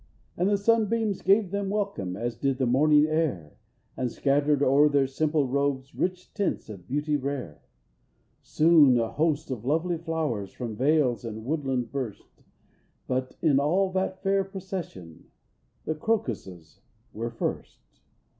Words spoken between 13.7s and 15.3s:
that fair procession